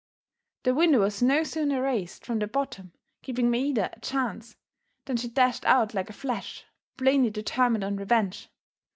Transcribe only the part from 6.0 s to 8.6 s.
a flash, plainly determined on revenge.